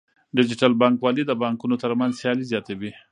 ډیجیټل 0.37 0.71
بانکوالي 0.81 1.23
د 1.27 1.31
بانکونو 1.43 1.75
ترمنځ 1.83 2.11
سیالي 2.21 2.45
زیاتوي. 2.51 2.91